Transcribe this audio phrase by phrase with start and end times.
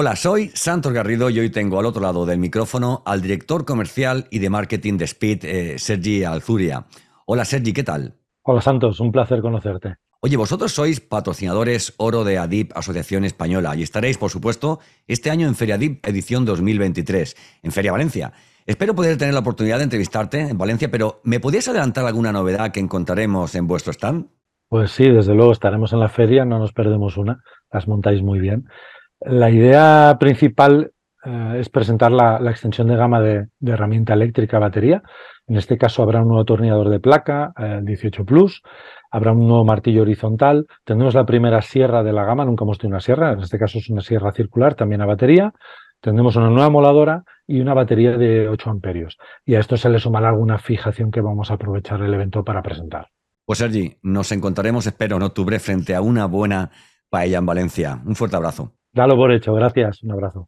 [0.00, 4.28] Hola, soy Santos Garrido y hoy tengo al otro lado del micrófono al director comercial
[4.30, 6.86] y de marketing de Speed, eh, Sergi Alzuria.
[7.26, 8.14] Hola Sergi, ¿qué tal?
[8.44, 9.96] Hola Santos, un placer conocerte.
[10.20, 15.48] Oye, vosotros sois patrocinadores oro de ADIP, Asociación Española, y estaréis, por supuesto, este año
[15.48, 17.34] en Feria ADIP, edición 2023,
[17.64, 18.32] en Feria Valencia.
[18.66, 22.70] Espero poder tener la oportunidad de entrevistarte en Valencia, pero ¿me podías adelantar alguna novedad
[22.70, 24.28] que encontraremos en vuestro stand?
[24.68, 27.42] Pues sí, desde luego estaremos en la feria, no nos perdemos una,
[27.72, 28.68] las montáis muy bien.
[29.20, 30.92] La idea principal
[31.24, 35.02] eh, es presentar la, extensión de gama de, herramienta eléctrica batería.
[35.46, 38.62] En este caso habrá un nuevo atornillador de placa, el 18 Plus,
[39.10, 42.96] habrá un nuevo martillo horizontal, tendremos la primera sierra de la gama, nunca hemos tenido
[42.96, 45.54] una sierra, en este caso es una sierra circular, también a batería,
[46.00, 49.16] tendremos una nueva moladora y una batería de 8 amperios.
[49.44, 52.62] Y a esto se le sumará alguna fijación que vamos a aprovechar el evento para
[52.62, 53.08] presentar.
[53.46, 56.70] Pues Sergi, nos encontraremos, espero, en octubre frente a una buena
[57.08, 58.02] paella en Valencia.
[58.04, 58.77] Un fuerte abrazo.
[58.98, 60.46] Dalo por hecho, gracias, un abrazo.